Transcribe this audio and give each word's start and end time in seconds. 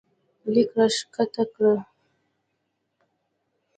لیک 0.53 0.69
راښکته 0.77 1.43
کړه 1.53 1.73